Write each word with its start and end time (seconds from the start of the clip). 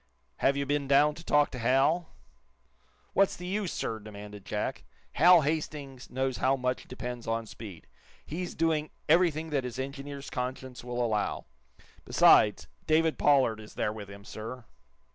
"Have 0.37 0.57
you 0.57 0.65
been 0.65 0.87
down 0.87 1.13
to 1.13 1.23
talk 1.23 1.51
to 1.51 1.59
Hal?" 1.59 2.09
"What's 3.13 3.35
the 3.35 3.45
use, 3.45 3.71
sir?" 3.71 3.99
demanded 3.99 4.45
Jack. 4.47 4.83
"Hal 5.11 5.41
Hastings 5.41 6.09
knows 6.09 6.37
how 6.37 6.55
much 6.55 6.87
depends 6.87 7.27
on 7.27 7.45
speed. 7.45 7.85
He's 8.25 8.55
doing 8.55 8.89
everything 9.07 9.51
that 9.51 9.63
his 9.63 9.77
engineer's 9.77 10.31
conscience 10.31 10.83
will 10.83 11.05
allow. 11.05 11.45
Besides, 12.03 12.67
David 12.87 13.19
Pollard 13.19 13.59
is 13.59 13.75
there 13.75 13.93
with 13.93 14.09
him, 14.09 14.25
sir." 14.25 14.65